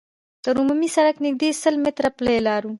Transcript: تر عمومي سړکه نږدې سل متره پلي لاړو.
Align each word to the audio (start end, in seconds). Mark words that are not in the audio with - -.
تر 0.43 0.55
عمومي 0.61 0.89
سړکه 0.95 1.19
نږدې 1.25 1.49
سل 1.63 1.75
متره 1.83 2.09
پلي 2.17 2.37
لاړو. 2.47 2.69